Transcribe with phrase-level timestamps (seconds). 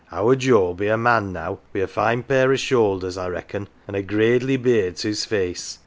[0.11, 3.67] Our Joe'll be a man now, wi 1 a fine pair of shoulders I reckon,
[3.87, 5.77] an" a gradely beard to's face.